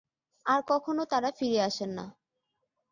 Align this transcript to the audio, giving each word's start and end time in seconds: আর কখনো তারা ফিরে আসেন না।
আর 0.45 0.59
কখনো 0.67 1.01
তারা 1.05 1.29
ফিরে 1.31 1.59
আসেন 1.61 1.89
না। 1.97 2.05